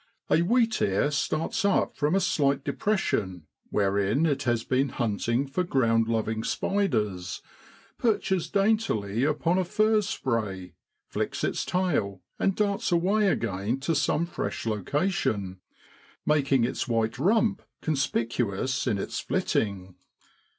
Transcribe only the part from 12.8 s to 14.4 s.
away again to some